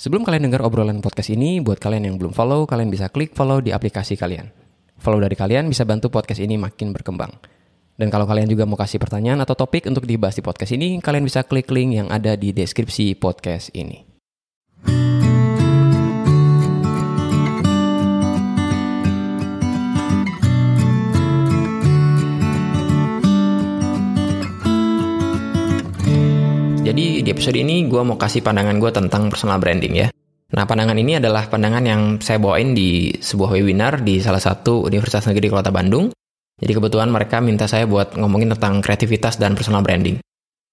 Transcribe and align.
Sebelum 0.00 0.24
kalian 0.24 0.48
dengar 0.48 0.64
obrolan 0.64 1.04
podcast 1.04 1.28
ini, 1.28 1.60
buat 1.60 1.76
kalian 1.76 2.08
yang 2.08 2.16
belum 2.16 2.32
follow, 2.32 2.64
kalian 2.64 2.88
bisa 2.88 3.12
klik 3.12 3.36
follow 3.36 3.60
di 3.60 3.68
aplikasi 3.68 4.16
kalian. 4.16 4.48
Follow 4.96 5.20
dari 5.20 5.36
kalian 5.36 5.68
bisa 5.68 5.84
bantu 5.84 6.08
podcast 6.08 6.40
ini 6.40 6.56
makin 6.56 6.96
berkembang. 6.96 7.28
Dan 8.00 8.08
kalau 8.08 8.24
kalian 8.24 8.48
juga 8.48 8.64
mau 8.64 8.80
kasih 8.80 8.96
pertanyaan 8.96 9.44
atau 9.44 9.52
topik 9.52 9.84
untuk 9.84 10.08
dibahas 10.08 10.32
di 10.32 10.40
podcast 10.40 10.72
ini, 10.72 11.04
kalian 11.04 11.28
bisa 11.28 11.44
klik 11.44 11.68
link 11.68 12.00
yang 12.00 12.08
ada 12.08 12.32
di 12.32 12.48
deskripsi 12.48 13.12
podcast 13.20 13.76
ini. 13.76 14.09
Jadi 26.90 27.22
di 27.22 27.30
episode 27.30 27.54
ini 27.54 27.86
gue 27.86 28.02
mau 28.02 28.18
kasih 28.18 28.42
pandangan 28.42 28.74
gue 28.82 28.90
tentang 28.90 29.30
personal 29.30 29.62
branding 29.62 29.94
ya. 29.94 30.10
Nah 30.50 30.66
pandangan 30.66 30.98
ini 30.98 31.22
adalah 31.22 31.46
pandangan 31.46 31.86
yang 31.86 32.02
saya 32.18 32.42
bawain 32.42 32.74
di 32.74 33.14
sebuah 33.14 33.54
webinar 33.54 34.02
di 34.02 34.18
salah 34.18 34.42
satu 34.42 34.90
Universitas 34.90 35.30
Negeri 35.30 35.54
Kota 35.54 35.70
Bandung. 35.70 36.10
Jadi 36.58 36.72
kebetulan 36.74 37.06
mereka 37.06 37.38
minta 37.38 37.70
saya 37.70 37.86
buat 37.86 38.18
ngomongin 38.18 38.58
tentang 38.58 38.82
kreativitas 38.82 39.38
dan 39.38 39.54
personal 39.54 39.86
branding. 39.86 40.18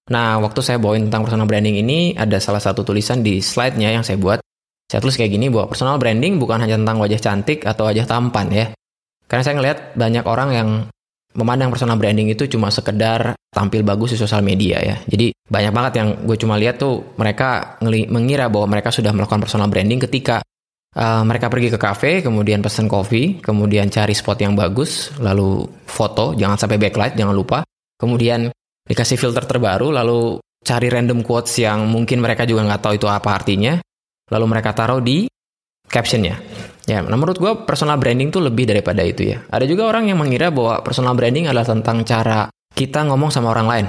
Nah 0.10 0.42
waktu 0.42 0.58
saya 0.66 0.82
bawain 0.82 1.06
tentang 1.06 1.22
personal 1.22 1.46
branding 1.46 1.86
ini 1.86 2.18
ada 2.18 2.42
salah 2.42 2.66
satu 2.66 2.82
tulisan 2.82 3.22
di 3.22 3.38
slide-nya 3.38 3.94
yang 3.94 4.02
saya 4.02 4.18
buat. 4.18 4.42
Saya 4.90 5.06
tulis 5.06 5.22
kayak 5.22 5.30
gini 5.30 5.54
bahwa 5.54 5.70
personal 5.70 6.02
branding 6.02 6.42
bukan 6.42 6.66
hanya 6.66 6.82
tentang 6.82 6.98
wajah 6.98 7.22
cantik 7.22 7.62
atau 7.62 7.94
wajah 7.94 8.10
tampan 8.10 8.50
ya. 8.50 8.66
Karena 9.30 9.44
saya 9.46 9.54
ngelihat 9.62 9.94
banyak 9.94 10.26
orang 10.26 10.50
yang 10.50 10.70
memandang 11.38 11.70
personal 11.70 12.02
branding 12.02 12.34
itu 12.34 12.50
cuma 12.50 12.74
sekedar 12.74 13.38
tampil 13.54 13.86
bagus 13.86 14.14
di 14.14 14.18
sosial 14.18 14.42
media 14.42 14.82
ya. 14.82 14.98
Jadi 15.06 15.32
banyak 15.38 15.72
banget 15.72 15.94
yang 16.02 16.10
gue 16.26 16.38
cuma 16.42 16.58
lihat 16.58 16.82
tuh 16.82 17.14
mereka 17.16 17.78
mengira 18.10 18.50
bahwa 18.50 18.74
mereka 18.74 18.90
sudah 18.90 19.14
melakukan 19.14 19.46
personal 19.46 19.70
branding 19.70 20.02
ketika 20.02 20.42
uh, 20.98 21.24
mereka 21.24 21.48
pergi 21.48 21.70
ke 21.70 21.80
cafe, 21.80 22.26
kemudian 22.26 22.60
pesen 22.66 22.90
kopi, 22.90 23.38
kemudian 23.38 23.88
cari 23.94 24.18
spot 24.18 24.42
yang 24.42 24.58
bagus, 24.58 25.14
lalu 25.22 25.70
foto, 25.86 26.34
jangan 26.34 26.58
sampai 26.58 26.82
backlight, 26.82 27.14
jangan 27.14 27.38
lupa. 27.38 27.62
Kemudian 27.98 28.50
dikasih 28.90 29.18
filter 29.18 29.46
terbaru, 29.46 29.94
lalu 29.94 30.42
cari 30.66 30.88
random 30.90 31.22
quotes 31.22 31.54
yang 31.62 31.86
mungkin 31.86 32.18
mereka 32.20 32.44
juga 32.50 32.66
nggak 32.66 32.82
tahu 32.82 32.94
itu 32.98 33.08
apa 33.08 33.30
artinya, 33.30 33.78
lalu 34.34 34.46
mereka 34.50 34.74
taruh 34.74 35.00
di 35.00 35.30
captionnya. 35.86 36.38
Ya, 36.88 37.04
nah 37.04 37.20
menurut 37.20 37.36
gue 37.36 37.52
personal 37.68 38.00
branding 38.00 38.32
tuh 38.32 38.40
lebih 38.40 38.64
daripada 38.64 39.04
itu 39.04 39.36
ya. 39.36 39.44
Ada 39.52 39.68
juga 39.68 39.92
orang 39.92 40.08
yang 40.08 40.24
mengira 40.24 40.48
bahwa 40.48 40.80
personal 40.80 41.20
branding 41.20 41.52
adalah 41.52 41.68
tentang 41.68 42.08
cara 42.08 42.48
kita 42.72 43.04
ngomong 43.12 43.28
sama 43.28 43.52
orang 43.52 43.68
lain. 43.68 43.86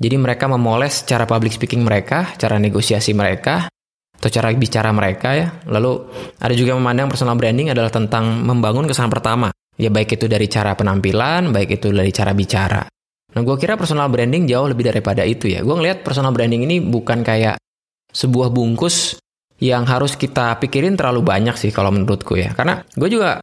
Jadi 0.00 0.16
mereka 0.16 0.48
memoles 0.48 1.04
cara 1.04 1.28
public 1.28 1.52
speaking 1.52 1.84
mereka, 1.84 2.32
cara 2.40 2.56
negosiasi 2.56 3.12
mereka, 3.12 3.68
atau 4.16 4.30
cara 4.32 4.48
bicara 4.56 4.88
mereka 4.96 5.36
ya. 5.36 5.46
Lalu 5.68 6.08
ada 6.40 6.54
juga 6.56 6.72
memandang 6.72 7.12
personal 7.12 7.36
branding 7.36 7.68
adalah 7.70 7.92
tentang 7.92 8.40
membangun 8.40 8.88
kesan 8.88 9.12
pertama. 9.12 9.52
Ya 9.78 9.92
baik 9.92 10.16
itu 10.16 10.24
dari 10.26 10.48
cara 10.48 10.72
penampilan, 10.72 11.52
baik 11.52 11.78
itu 11.78 11.92
dari 11.92 12.10
cara 12.10 12.32
bicara. 12.32 12.82
Nah 13.28 13.40
gue 13.44 13.56
kira 13.60 13.76
personal 13.76 14.08
branding 14.08 14.48
jauh 14.48 14.66
lebih 14.66 14.88
daripada 14.88 15.20
itu 15.22 15.52
ya. 15.52 15.60
Gue 15.60 15.76
ngeliat 15.76 16.00
personal 16.00 16.32
branding 16.32 16.64
ini 16.64 16.80
bukan 16.80 17.20
kayak 17.20 17.60
sebuah 18.08 18.48
bungkus 18.48 19.20
yang 19.58 19.82
harus 19.86 20.14
kita 20.14 20.54
pikirin 20.62 20.94
terlalu 20.94 21.26
banyak 21.26 21.54
sih 21.58 21.74
kalau 21.74 21.90
menurutku 21.90 22.38
ya. 22.38 22.54
Karena 22.54 22.82
gue 22.94 23.08
juga 23.10 23.42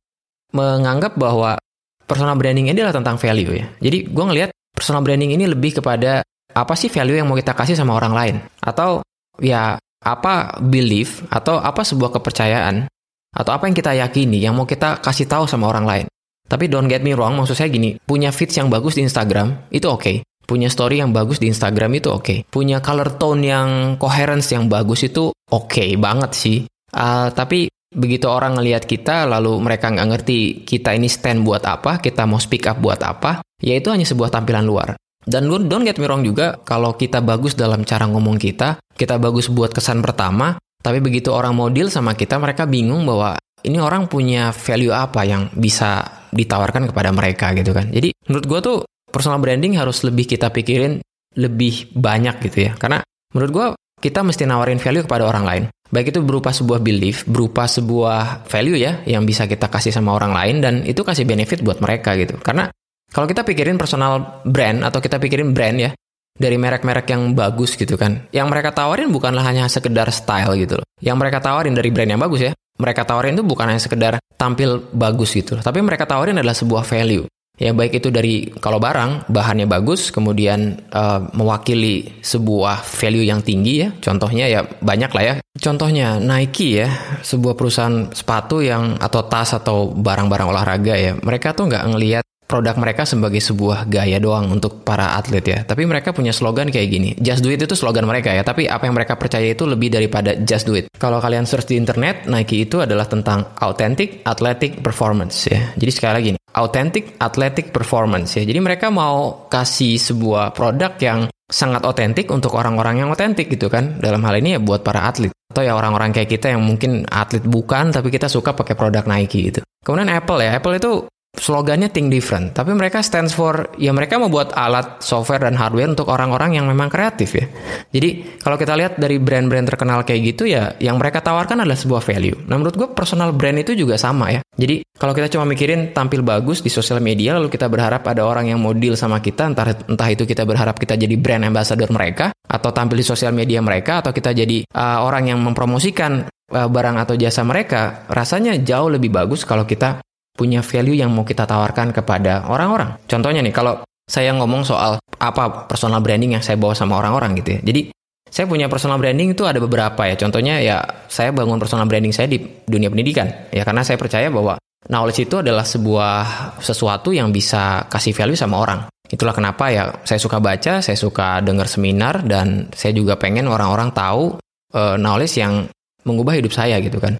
menganggap 0.56 1.20
bahwa 1.20 1.60
personal 2.08 2.40
branding 2.40 2.72
ini 2.72 2.80
adalah 2.80 2.96
tentang 2.96 3.20
value 3.20 3.54
ya. 3.60 3.66
Jadi 3.84 4.08
gue 4.08 4.26
ngelihat 4.26 4.50
personal 4.72 5.04
branding 5.04 5.36
ini 5.36 5.46
lebih 5.48 5.84
kepada 5.84 6.24
apa 6.56 6.74
sih 6.80 6.88
value 6.88 7.20
yang 7.20 7.28
mau 7.28 7.36
kita 7.36 7.52
kasih 7.52 7.76
sama 7.76 7.96
orang 7.96 8.14
lain. 8.16 8.36
Atau 8.64 9.04
ya 9.44 9.76
apa 10.06 10.62
belief 10.62 11.26
atau 11.28 11.60
apa 11.60 11.82
sebuah 11.82 12.16
kepercayaan 12.16 12.88
atau 13.36 13.52
apa 13.52 13.68
yang 13.68 13.76
kita 13.76 13.92
yakini 13.92 14.40
yang 14.40 14.56
mau 14.56 14.64
kita 14.64 15.04
kasih 15.04 15.28
tahu 15.28 15.44
sama 15.50 15.68
orang 15.68 15.84
lain. 15.84 16.06
Tapi 16.46 16.70
don't 16.70 16.86
get 16.86 17.02
me 17.02 17.18
wrong, 17.18 17.34
maksud 17.34 17.58
saya 17.58 17.74
gini, 17.74 17.98
punya 18.06 18.30
feeds 18.30 18.54
yang 18.54 18.70
bagus 18.70 18.94
di 18.94 19.02
Instagram, 19.02 19.66
itu 19.74 19.90
oke. 19.90 20.02
Okay. 20.06 20.18
Punya 20.46 20.70
story 20.70 21.02
yang 21.02 21.10
bagus 21.12 21.42
di 21.42 21.50
Instagram 21.50 21.98
itu 21.98 22.14
oke. 22.14 22.24
Okay. 22.24 22.40
Punya 22.46 22.80
color 22.80 23.18
tone 23.18 23.44
yang 23.44 23.70
coherence 23.98 24.54
yang 24.54 24.70
bagus 24.70 25.10
itu 25.10 25.34
oke 25.34 25.68
okay 25.70 25.98
banget 25.98 26.32
sih. 26.38 26.58
Uh, 26.96 27.34
tapi 27.34 27.68
begitu 27.96 28.28
orang 28.28 28.60
ngelihat 28.60 28.86
kita 28.86 29.26
lalu 29.26 29.58
mereka 29.58 29.90
nggak 29.90 30.08
ngerti 30.16 30.40
kita 30.68 30.94
ini 30.94 31.08
stand 31.08 31.42
buat 31.48 31.64
apa, 31.66 31.98
kita 31.98 32.28
mau 32.28 32.38
speak 32.38 32.68
up 32.70 32.78
buat 32.78 33.00
apa, 33.02 33.42
ya 33.64 33.74
itu 33.76 33.90
hanya 33.90 34.06
sebuah 34.06 34.30
tampilan 34.30 34.68
luar. 34.68 34.94
Dan 35.26 35.50
don't 35.50 35.82
get 35.82 35.98
me 35.98 36.06
wrong 36.06 36.22
juga, 36.22 36.62
kalau 36.62 36.94
kita 36.94 37.18
bagus 37.26 37.58
dalam 37.58 37.82
cara 37.82 38.06
ngomong 38.06 38.38
kita, 38.38 38.78
kita 38.94 39.18
bagus 39.18 39.50
buat 39.50 39.74
kesan 39.74 40.06
pertama, 40.06 40.54
tapi 40.86 41.02
begitu 41.02 41.34
orang 41.34 41.58
mau 41.58 41.74
deal 41.74 41.90
sama 41.90 42.14
kita, 42.14 42.38
mereka 42.38 42.70
bingung 42.70 43.10
bahwa 43.10 43.34
ini 43.66 43.82
orang 43.82 44.06
punya 44.06 44.54
value 44.54 44.94
apa 44.94 45.26
yang 45.26 45.50
bisa 45.58 46.06
ditawarkan 46.30 46.94
kepada 46.94 47.10
mereka 47.10 47.58
gitu 47.58 47.74
kan. 47.74 47.90
Jadi 47.90 48.14
menurut 48.30 48.46
gue 48.46 48.60
tuh 48.62 48.78
personal 49.16 49.40
branding 49.40 49.80
harus 49.80 50.04
lebih 50.04 50.28
kita 50.28 50.52
pikirin 50.52 51.00
lebih 51.40 51.96
banyak 51.96 52.36
gitu 52.52 52.68
ya. 52.68 52.72
Karena 52.76 53.00
menurut 53.32 53.52
gue 53.56 53.68
kita 54.04 54.28
mesti 54.28 54.44
nawarin 54.44 54.84
value 54.84 55.08
kepada 55.08 55.24
orang 55.24 55.46
lain. 55.48 55.64
Baik 55.88 56.12
itu 56.12 56.20
berupa 56.20 56.52
sebuah 56.52 56.84
belief, 56.84 57.24
berupa 57.24 57.64
sebuah 57.64 58.44
value 58.44 58.76
ya 58.76 59.00
yang 59.08 59.24
bisa 59.24 59.48
kita 59.48 59.72
kasih 59.72 59.96
sama 59.96 60.12
orang 60.12 60.36
lain 60.36 60.56
dan 60.60 60.74
itu 60.84 61.00
kasih 61.08 61.24
benefit 61.24 61.64
buat 61.64 61.80
mereka 61.80 62.20
gitu. 62.20 62.36
Karena 62.44 62.68
kalau 63.08 63.30
kita 63.30 63.48
pikirin 63.48 63.80
personal 63.80 64.44
brand 64.44 64.84
atau 64.84 65.00
kita 65.00 65.16
pikirin 65.22 65.56
brand 65.56 65.78
ya 65.80 65.92
dari 66.36 66.60
merek-merek 66.60 67.08
yang 67.08 67.32
bagus 67.32 67.80
gitu 67.80 67.96
kan. 67.96 68.28
Yang 68.36 68.48
mereka 68.52 68.76
tawarin 68.76 69.08
bukanlah 69.08 69.46
hanya 69.48 69.72
sekedar 69.72 70.12
style 70.12 70.60
gitu 70.60 70.84
loh. 70.84 70.88
Yang 71.00 71.18
mereka 71.24 71.40
tawarin 71.40 71.72
dari 71.72 71.90
brand 71.96 72.12
yang 72.12 72.20
bagus 72.20 72.52
ya. 72.52 72.52
Mereka 72.76 73.08
tawarin 73.08 73.40
itu 73.40 73.46
bukan 73.48 73.72
hanya 73.72 73.80
sekedar 73.80 74.20
tampil 74.36 74.84
bagus 74.92 75.32
gitu 75.32 75.56
loh. 75.56 75.64
Tapi 75.64 75.80
mereka 75.80 76.04
tawarin 76.04 76.36
adalah 76.36 76.58
sebuah 76.58 76.84
value. 76.84 77.24
Ya 77.56 77.72
baik 77.72 78.04
itu 78.04 78.12
dari 78.12 78.52
kalau 78.60 78.84
barang 78.84 79.32
bahannya 79.32 79.64
bagus, 79.64 80.12
kemudian 80.12 80.76
uh, 80.92 81.24
mewakili 81.32 82.20
sebuah 82.20 82.84
value 82.84 83.24
yang 83.24 83.40
tinggi 83.40 83.88
ya. 83.88 83.90
Contohnya 84.04 84.46
ya 84.52 84.62
banyak 84.64 85.12
lah 85.16 85.24
ya. 85.24 85.36
Contohnya 85.56 86.20
Nike 86.20 86.84
ya, 86.84 86.92
sebuah 87.24 87.56
perusahaan 87.56 88.12
sepatu 88.12 88.60
yang 88.60 89.00
atau 89.00 89.24
tas 89.24 89.56
atau 89.56 89.96
barang-barang 89.96 90.52
olahraga 90.52 90.96
ya. 91.00 91.16
Mereka 91.16 91.56
tuh 91.56 91.72
nggak 91.72 91.86
ngelihat 91.96 92.26
produk 92.46 92.78
mereka 92.78 93.10
sebagai 93.10 93.42
sebuah 93.42 93.90
gaya 93.90 94.22
doang 94.22 94.54
untuk 94.54 94.86
para 94.86 95.18
atlet 95.18 95.42
ya. 95.42 95.60
Tapi 95.66 95.88
mereka 95.88 96.14
punya 96.14 96.30
slogan 96.30 96.70
kayak 96.70 96.88
gini. 96.92 97.10
Just 97.18 97.42
do 97.42 97.50
it 97.50 97.64
itu 97.64 97.74
slogan 97.74 98.06
mereka 98.06 98.36
ya. 98.36 98.46
Tapi 98.46 98.70
apa 98.70 98.86
yang 98.86 98.94
mereka 98.94 99.18
percaya 99.18 99.50
itu 99.50 99.66
lebih 99.66 99.90
daripada 99.90 100.38
just 100.38 100.70
do 100.70 100.78
it. 100.78 100.92
Kalau 100.96 101.18
kalian 101.18 101.50
search 101.50 101.74
di 101.74 101.76
internet, 101.80 102.30
Nike 102.30 102.70
itu 102.70 102.84
adalah 102.84 103.10
tentang 103.10 103.56
authentic 103.64 104.22
athletic 104.28 104.84
performance 104.86 105.50
ya. 105.50 105.74
Jadi 105.74 105.92
sekali 105.92 106.14
lagi 106.14 106.30
nih, 106.38 106.42
authentic 106.56 107.20
athletic 107.20 107.76
performance 107.76 108.40
ya. 108.40 108.44
Jadi 108.48 108.60
mereka 108.64 108.88
mau 108.88 109.48
kasih 109.52 110.00
sebuah 110.00 110.56
produk 110.56 110.96
yang 111.04 111.20
sangat 111.46 111.86
otentik 111.86 112.32
untuk 112.32 112.58
orang-orang 112.58 113.06
yang 113.06 113.10
otentik 113.12 113.52
gitu 113.52 113.68
kan. 113.68 114.00
Dalam 114.00 114.24
hal 114.24 114.40
ini 114.40 114.58
ya 114.58 114.60
buat 114.64 114.82
para 114.82 115.06
atlet 115.06 115.36
atau 115.56 115.62
ya 115.64 115.78
orang-orang 115.78 116.12
kayak 116.12 116.28
kita 116.28 116.52
yang 116.52 116.66
mungkin 116.66 117.08
atlet 117.08 117.46
bukan 117.46 117.94
tapi 117.94 118.12
kita 118.12 118.28
suka 118.28 118.52
pakai 118.52 118.76
produk 118.76 119.06
Nike 119.08 119.54
gitu. 119.54 119.62
Kemudian 119.86 120.10
Apple 120.10 120.42
ya, 120.42 120.58
Apple 120.58 120.82
itu 120.82 121.06
slogannya 121.38 121.92
think 121.92 122.10
different, 122.10 122.56
tapi 122.56 122.72
mereka 122.74 123.04
stands 123.06 123.36
for 123.36 123.72
ya 123.78 123.92
mereka 123.92 124.18
membuat 124.18 124.56
alat 124.56 125.04
software 125.04 125.44
dan 125.44 125.56
hardware 125.56 125.92
untuk 125.92 126.08
orang-orang 126.10 126.58
yang 126.58 126.66
memang 126.66 126.88
kreatif 126.88 127.36
ya. 127.36 127.46
Jadi 127.92 128.40
kalau 128.42 128.56
kita 128.56 128.74
lihat 128.76 128.98
dari 128.98 129.20
brand-brand 129.20 129.68
terkenal 129.68 130.04
kayak 130.08 130.36
gitu 130.36 130.48
ya, 130.48 130.76
yang 130.80 130.96
mereka 131.00 131.20
tawarkan 131.22 131.64
adalah 131.64 131.78
sebuah 131.78 132.02
value. 132.02 132.48
Nah 132.48 132.56
menurut 132.58 132.76
gue 132.76 132.88
personal 132.92 133.36
brand 133.36 133.60
itu 133.60 133.76
juga 133.76 134.00
sama 134.00 134.32
ya. 134.32 134.42
Jadi 134.56 134.88
kalau 134.96 135.12
kita 135.12 135.28
cuma 135.28 135.44
mikirin 135.44 135.92
tampil 135.92 136.24
bagus 136.24 136.64
di 136.64 136.72
sosial 136.72 137.04
media, 137.04 137.36
lalu 137.36 137.52
kita 137.52 137.68
berharap 137.68 138.08
ada 138.08 138.24
orang 138.24 138.48
yang 138.48 138.64
mau 138.64 138.72
deal 138.72 138.96
sama 138.96 139.20
kita, 139.20 139.52
entah 139.52 139.76
entah 139.76 140.08
itu 140.08 140.24
kita 140.24 140.48
berharap 140.48 140.80
kita 140.80 140.96
jadi 140.96 141.16
brand 141.20 141.44
ambassador 141.44 141.92
mereka, 141.92 142.32
atau 142.48 142.72
tampil 142.72 143.04
di 143.04 143.06
sosial 143.06 143.36
media 143.36 143.60
mereka, 143.60 144.00
atau 144.00 144.16
kita 144.16 144.32
jadi 144.32 144.64
uh, 144.72 145.04
orang 145.04 145.36
yang 145.36 145.44
mempromosikan 145.44 146.32
uh, 146.32 146.70
barang 146.72 146.96
atau 146.96 147.20
jasa 147.20 147.44
mereka, 147.44 148.08
rasanya 148.08 148.56
jauh 148.64 148.88
lebih 148.88 149.12
bagus 149.12 149.44
kalau 149.44 149.68
kita 149.68 150.00
punya 150.36 150.60
value 150.60 151.00
yang 151.00 151.10
mau 151.16 151.24
kita 151.24 151.48
tawarkan 151.48 151.96
kepada 151.96 152.46
orang-orang. 152.52 153.00
Contohnya 153.08 153.40
nih, 153.40 153.56
kalau 153.56 153.80
saya 154.06 154.36
ngomong 154.38 154.68
soal 154.68 155.02
apa 155.18 155.66
personal 155.66 156.04
branding 156.04 156.38
yang 156.38 156.44
saya 156.44 156.60
bawa 156.60 156.78
sama 156.78 157.00
orang-orang 157.00 157.40
gitu 157.42 157.58
ya. 157.58 157.60
Jadi 157.64 157.82
saya 158.30 158.46
punya 158.46 158.68
personal 158.68 159.00
branding 159.00 159.34
itu 159.34 159.48
ada 159.48 159.58
beberapa 159.58 160.06
ya. 160.06 160.20
Contohnya 160.20 160.60
ya 160.60 160.84
saya 161.08 161.32
bangun 161.32 161.58
personal 161.58 161.88
branding 161.88 162.12
saya 162.12 162.30
di 162.30 162.38
dunia 162.68 162.92
pendidikan. 162.92 163.32
Ya 163.50 163.64
karena 163.64 163.82
saya 163.82 163.96
percaya 163.96 164.28
bahwa 164.30 164.60
knowledge 164.92 165.26
itu 165.26 165.42
adalah 165.42 165.66
sebuah 165.66 166.16
sesuatu 166.62 167.16
yang 167.16 167.32
bisa 167.32 167.88
kasih 167.90 168.14
value 168.14 168.38
sama 168.38 168.62
orang. 168.62 168.80
Itulah 169.06 169.34
kenapa 169.34 169.70
ya 169.70 169.84
saya 170.04 170.20
suka 170.20 170.42
baca, 170.42 170.82
saya 170.82 170.98
suka 170.98 171.42
dengar 171.42 171.70
seminar 171.70 172.26
dan 172.26 172.70
saya 172.74 172.94
juga 172.94 173.16
pengen 173.18 173.48
orang-orang 173.48 173.94
tahu 173.94 174.38
uh, 174.74 174.96
knowledge 174.98 175.40
yang 175.40 175.70
mengubah 176.06 176.38
hidup 176.38 176.54
saya 176.54 176.78
gitu 176.82 176.98
kan. 177.02 177.18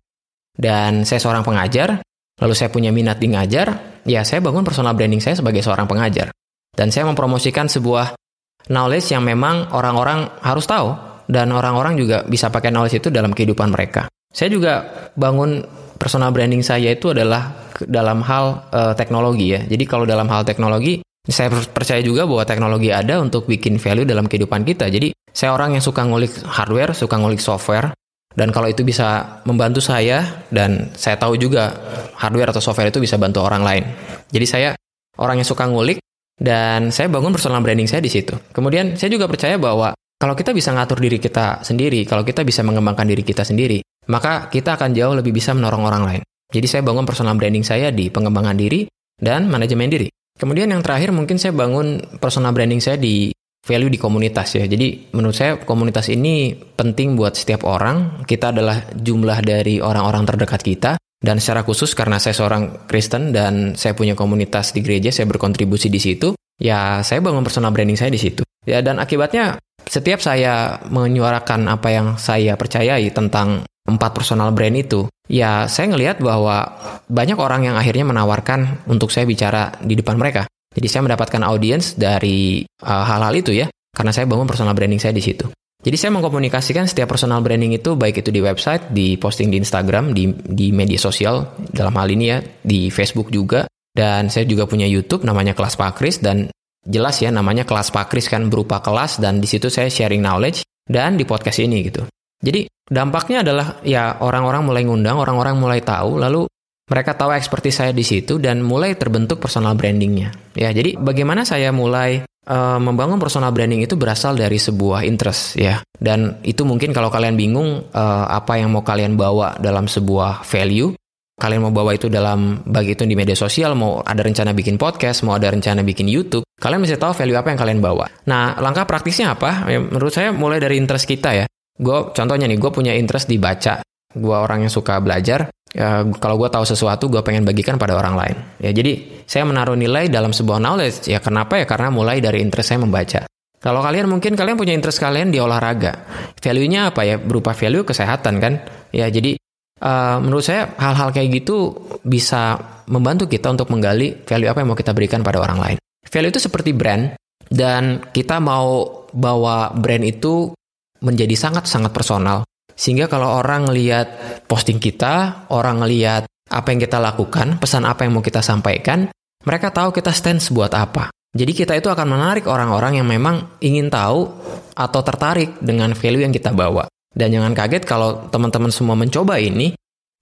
Dan 0.56 1.04
saya 1.04 1.20
seorang 1.20 1.44
pengajar, 1.44 2.00
lalu 2.40 2.54
saya 2.54 2.70
punya 2.72 2.92
minat 2.92 3.20
di 3.20 3.32
ngajar, 3.32 4.02
ya 4.04 4.22
saya 4.28 4.44
bangun 4.44 4.64
personal 4.68 4.94
branding 4.94 5.24
saya 5.24 5.40
sebagai 5.40 5.64
seorang 5.64 5.88
pengajar. 5.88 6.32
Dan 6.76 6.92
saya 6.92 7.08
mempromosikan 7.08 7.72
sebuah 7.72 8.20
knowledge 8.68 9.16
yang 9.16 9.24
memang 9.24 9.72
orang-orang 9.72 10.28
harus 10.44 10.68
tahu 10.68 10.92
dan 11.26 11.50
orang-orang 11.56 11.96
juga 11.96 12.28
bisa 12.28 12.52
pakai 12.52 12.70
knowledge 12.70 13.00
itu 13.00 13.10
dalam 13.10 13.32
kehidupan 13.32 13.72
mereka. 13.72 14.12
Saya 14.36 14.52
juga 14.52 14.74
bangun 15.16 15.64
personal 15.96 16.36
branding 16.36 16.60
saya 16.60 16.92
itu 16.92 17.16
adalah 17.16 17.72
dalam 17.88 18.20
hal 18.24 18.68
uh, 18.72 18.94
teknologi 18.94 19.56
ya. 19.56 19.64
Jadi 19.64 19.84
kalau 19.88 20.04
dalam 20.04 20.28
hal 20.28 20.44
teknologi, 20.44 21.00
saya 21.26 21.50
percaya 21.50 22.04
juga 22.06 22.28
bahwa 22.30 22.44
teknologi 22.46 22.94
ada 22.94 23.18
untuk 23.18 23.50
bikin 23.50 23.82
value 23.82 24.06
dalam 24.06 24.30
kehidupan 24.30 24.68
kita. 24.68 24.92
Jadi 24.92 25.16
saya 25.32 25.56
orang 25.56 25.76
yang 25.76 25.84
suka 25.84 26.06
ngulik 26.06 26.32
hardware, 26.46 26.92
suka 26.94 27.16
ngulik 27.18 27.42
software, 27.42 27.96
dan 28.36 28.52
kalau 28.52 28.68
itu 28.68 28.84
bisa 28.84 29.40
membantu 29.48 29.80
saya, 29.80 30.44
dan 30.52 30.92
saya 30.94 31.16
tahu 31.16 31.40
juga 31.40 31.72
hardware 32.20 32.52
atau 32.52 32.60
software 32.60 32.92
itu 32.92 33.00
bisa 33.00 33.16
bantu 33.16 33.42
orang 33.42 33.64
lain. 33.64 33.84
Jadi 34.30 34.46
saya 34.46 34.70
orang 35.16 35.40
yang 35.40 35.48
suka 35.48 35.64
ngulik, 35.66 36.04
dan 36.36 36.92
saya 36.92 37.08
bangun 37.08 37.32
personal 37.32 37.64
branding 37.64 37.88
saya 37.88 38.04
di 38.04 38.12
situ. 38.12 38.36
Kemudian 38.52 39.00
saya 39.00 39.08
juga 39.08 39.32
percaya 39.32 39.56
bahwa 39.56 39.96
kalau 40.16 40.36
kita 40.36 40.56
bisa 40.56 40.72
ngatur 40.72 41.00
diri 41.00 41.20
kita 41.20 41.64
sendiri, 41.64 42.08
kalau 42.08 42.24
kita 42.24 42.44
bisa 42.48 42.64
mengembangkan 42.64 43.08
diri 43.08 43.24
kita 43.24 43.44
sendiri, 43.44 43.84
maka 44.08 44.48
kita 44.48 44.80
akan 44.80 44.96
jauh 44.96 45.16
lebih 45.16 45.36
bisa 45.36 45.52
menorong 45.52 45.84
orang 45.84 46.04
lain. 46.08 46.22
Jadi 46.52 46.68
saya 46.72 46.82
bangun 46.88 47.04
personal 47.04 47.36
branding 47.36 47.68
saya 47.68 47.92
di 47.92 48.08
pengembangan 48.08 48.56
diri 48.56 48.88
dan 49.20 49.52
manajemen 49.52 49.92
diri. 49.92 50.08
Kemudian 50.36 50.72
yang 50.72 50.80
terakhir 50.84 51.12
mungkin 51.12 51.36
saya 51.36 51.52
bangun 51.52 52.20
personal 52.20 52.52
branding 52.56 52.80
saya 52.80 52.96
di 52.96 53.35
value 53.66 53.90
di 53.90 53.98
komunitas 53.98 54.54
ya. 54.54 54.70
Jadi 54.70 55.10
menurut 55.18 55.34
saya 55.34 55.58
komunitas 55.58 56.14
ini 56.14 56.54
penting 56.54 57.18
buat 57.18 57.34
setiap 57.34 57.66
orang. 57.66 58.22
Kita 58.30 58.54
adalah 58.54 58.86
jumlah 58.94 59.42
dari 59.42 59.82
orang-orang 59.82 60.24
terdekat 60.30 60.62
kita. 60.62 60.92
Dan 61.18 61.42
secara 61.42 61.66
khusus 61.66 61.98
karena 61.98 62.22
saya 62.22 62.38
seorang 62.38 62.86
Kristen 62.86 63.34
dan 63.34 63.74
saya 63.74 63.98
punya 63.98 64.14
komunitas 64.14 64.78
di 64.78 64.86
gereja, 64.86 65.10
saya 65.10 65.26
berkontribusi 65.26 65.90
di 65.90 65.98
situ. 65.98 66.38
Ya 66.62 67.02
saya 67.02 67.20
bangun 67.20 67.42
personal 67.42 67.74
branding 67.74 67.98
saya 67.98 68.14
di 68.14 68.22
situ. 68.22 68.46
Ya 68.70 68.86
dan 68.86 69.02
akibatnya 69.02 69.58
setiap 69.90 70.22
saya 70.22 70.82
menyuarakan 70.86 71.66
apa 71.66 71.90
yang 71.90 72.08
saya 72.22 72.54
percayai 72.54 73.10
tentang 73.10 73.66
empat 73.86 74.18
personal 74.18 74.50
brand 74.50 74.74
itu, 74.74 75.06
ya 75.30 75.70
saya 75.70 75.94
ngelihat 75.94 76.18
bahwa 76.18 76.74
banyak 77.06 77.38
orang 77.38 77.70
yang 77.70 77.76
akhirnya 77.78 78.06
menawarkan 78.06 78.86
untuk 78.90 79.14
saya 79.14 79.30
bicara 79.30 79.78
di 79.82 79.94
depan 79.94 80.18
mereka. 80.18 80.50
Jadi 80.76 80.88
saya 80.92 81.02
mendapatkan 81.08 81.42
audiens 81.48 81.96
dari 81.96 82.68
uh, 82.84 83.04
hal-hal 83.08 83.32
uh, 83.32 83.42
itu 83.42 83.56
ya, 83.56 83.72
karena 83.96 84.12
saya 84.12 84.28
bangun 84.28 84.44
personal 84.44 84.76
branding 84.76 85.00
saya 85.00 85.16
di 85.16 85.24
situ. 85.24 85.48
Jadi 85.86 85.96
saya 86.02 86.12
mengkomunikasikan 86.18 86.90
setiap 86.90 87.14
personal 87.14 87.40
branding 87.46 87.78
itu 87.78 87.94
baik 87.96 88.26
itu 88.26 88.34
di 88.34 88.42
website, 88.42 88.90
di 88.90 89.16
posting 89.16 89.54
di 89.54 89.62
Instagram, 89.62 90.12
di, 90.12 90.34
di 90.34 90.74
media 90.74 90.98
sosial 90.98 91.56
dalam 91.70 91.94
hal 91.96 92.10
ini 92.10 92.26
ya, 92.28 92.42
di 92.42 92.90
Facebook 92.90 93.30
juga. 93.32 93.70
Dan 93.96 94.28
saya 94.28 94.44
juga 94.44 94.68
punya 94.68 94.84
YouTube 94.84 95.24
namanya 95.24 95.56
Kelas 95.56 95.80
Pakris 95.80 96.20
dan 96.20 96.52
jelas 96.84 97.16
ya 97.24 97.32
namanya 97.32 97.64
Kelas 97.64 97.96
Pakris 97.96 98.28
kan 98.28 98.52
berupa 98.52 98.84
kelas 98.84 99.24
dan 99.24 99.40
di 99.40 99.48
situ 99.48 99.72
saya 99.72 99.88
sharing 99.88 100.20
knowledge 100.20 100.68
dan 100.84 101.16
di 101.16 101.24
podcast 101.24 101.64
ini 101.64 101.88
gitu. 101.88 102.04
Jadi 102.44 102.68
dampaknya 102.86 103.42
adalah 103.42 103.80
ya 103.88 104.20
orang-orang 104.20 104.68
mulai 104.68 104.84
ngundang, 104.84 105.16
orang-orang 105.16 105.56
mulai 105.56 105.80
tahu, 105.80 106.20
lalu 106.20 106.44
mereka 106.86 107.18
tahu 107.18 107.34
ekspertis 107.34 107.82
saya 107.82 107.92
di 107.92 108.06
situ 108.06 108.38
dan 108.38 108.62
mulai 108.62 108.94
terbentuk 108.94 109.42
personal 109.42 109.74
brandingnya. 109.74 110.30
Ya, 110.54 110.70
jadi 110.70 110.98
bagaimana 110.98 111.42
saya 111.42 111.74
mulai 111.74 112.22
uh, 112.46 112.80
membangun 112.80 113.18
personal 113.18 113.50
branding 113.50 113.82
itu 113.82 113.98
berasal 113.98 114.38
dari 114.38 114.62
sebuah 114.62 115.02
interest 115.06 115.58
ya. 115.58 115.82
Dan 115.98 116.42
itu 116.46 116.62
mungkin 116.62 116.94
kalau 116.94 117.10
kalian 117.10 117.34
bingung 117.34 117.90
uh, 117.90 118.26
apa 118.30 118.62
yang 118.62 118.70
mau 118.70 118.86
kalian 118.86 119.18
bawa 119.18 119.58
dalam 119.58 119.90
sebuah 119.90 120.46
value, 120.46 120.94
kalian 121.36 121.68
mau 121.68 121.74
bawa 121.74 121.98
itu 121.98 122.08
dalam 122.08 122.62
bagi 122.64 122.94
itu 122.94 123.04
di 123.04 123.18
media 123.18 123.36
sosial, 123.36 123.74
mau 123.74 124.06
ada 124.06 124.22
rencana 124.22 124.54
bikin 124.54 124.78
podcast, 124.78 125.26
mau 125.26 125.34
ada 125.34 125.50
rencana 125.50 125.82
bikin 125.82 126.06
YouTube, 126.06 126.46
kalian 126.62 126.86
mesti 126.86 127.02
tahu 127.02 127.18
value 127.18 127.36
apa 127.36 127.50
yang 127.50 127.60
kalian 127.60 127.80
bawa. 127.82 128.06
Nah, 128.30 128.62
langkah 128.62 128.86
praktisnya 128.86 129.34
apa? 129.34 129.68
Ya, 129.68 129.82
menurut 129.82 130.14
saya 130.14 130.30
mulai 130.32 130.62
dari 130.62 130.78
interest 130.78 131.10
kita 131.10 131.34
ya. 131.34 131.46
Gue 131.76 132.14
contohnya 132.16 132.48
nih, 132.48 132.56
gue 132.56 132.72
punya 132.72 132.94
interest 132.96 133.28
di 133.28 133.36
baca. 133.36 133.84
Gue 134.16 134.38
orang 134.38 134.64
yang 134.64 134.72
suka 134.72 134.96
belajar. 135.04 135.52
Ya, 135.76 136.08
kalau 136.24 136.40
gue 136.40 136.48
tahu 136.48 136.64
sesuatu, 136.64 137.12
gue 137.12 137.20
pengen 137.20 137.44
bagikan 137.44 137.76
pada 137.76 138.00
orang 138.00 138.16
lain. 138.16 138.38
Ya, 138.64 138.72
jadi 138.72 138.96
saya 139.28 139.44
menaruh 139.44 139.76
nilai 139.76 140.08
dalam 140.08 140.32
sebuah 140.32 140.64
knowledge. 140.64 141.12
Ya, 141.12 141.20
kenapa 141.20 141.60
ya? 141.60 141.68
Karena 141.68 141.92
mulai 141.92 142.24
dari 142.24 142.40
interest 142.40 142.72
saya 142.72 142.80
membaca. 142.80 143.28
Kalau 143.60 143.84
kalian 143.84 144.08
mungkin 144.08 144.40
kalian 144.40 144.56
punya 144.56 144.72
interest 144.72 145.04
kalian 145.04 145.36
di 145.36 145.42
olahraga. 145.44 146.08
Value-nya 146.40 146.96
apa 146.96 147.04
ya? 147.04 147.20
Berupa 147.20 147.52
value 147.52 147.84
kesehatan 147.84 148.40
kan? 148.40 148.64
Ya, 148.96 149.12
jadi 149.12 149.36
uh, 149.84 150.24
menurut 150.24 150.48
saya 150.48 150.72
hal-hal 150.80 151.12
kayak 151.12 151.44
gitu 151.44 151.76
bisa 152.08 152.56
membantu 152.88 153.28
kita 153.28 153.52
untuk 153.52 153.68
menggali 153.74 154.24
value 154.24 154.48
apa 154.48 154.64
yang 154.64 154.70
mau 154.72 154.80
kita 154.80 154.96
berikan 154.96 155.26
pada 155.28 155.44
orang 155.44 155.60
lain. 155.60 155.78
Value 156.08 156.32
itu 156.32 156.40
seperti 156.40 156.72
brand 156.72 157.20
dan 157.52 158.00
kita 158.16 158.40
mau 158.40 159.04
bawa 159.12 159.76
brand 159.76 160.06
itu 160.08 160.56
menjadi 161.04 161.36
sangat-sangat 161.36 161.92
personal. 161.92 162.48
Sehingga 162.76 163.08
kalau 163.08 163.40
orang 163.40 163.72
ngelihat 163.72 164.08
posting 164.52 164.78
kita, 164.84 165.48
orang 165.50 165.80
ngelihat 165.82 166.28
apa 166.52 166.68
yang 166.70 166.80
kita 166.84 167.00
lakukan, 167.00 167.58
pesan 167.58 167.88
apa 167.88 168.04
yang 168.06 168.20
mau 168.20 168.24
kita 168.24 168.44
sampaikan, 168.44 169.10
mereka 169.48 169.72
tahu 169.72 169.96
kita 169.96 170.12
stand 170.12 170.44
sebuat 170.44 170.76
apa. 170.76 171.10
Jadi 171.36 171.52
kita 171.52 171.76
itu 171.76 171.92
akan 171.92 172.08
menarik 172.16 172.48
orang-orang 172.48 173.00
yang 173.00 173.08
memang 173.08 173.60
ingin 173.60 173.92
tahu 173.92 174.28
atau 174.76 175.02
tertarik 175.04 175.60
dengan 175.60 175.92
value 175.92 176.24
yang 176.24 176.32
kita 176.32 176.56
bawa. 176.56 176.88
Dan 177.12 177.32
jangan 177.32 177.56
kaget 177.56 177.84
kalau 177.88 178.28
teman-teman 178.28 178.72
semua 178.72 178.96
mencoba 178.96 179.40
ini, 179.40 179.76